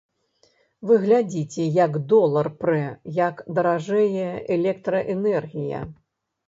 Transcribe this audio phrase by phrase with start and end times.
[0.91, 2.81] Вы глядзіце, як долар прэ,
[3.23, 4.27] як даражэе
[4.59, 5.89] электраэнергія.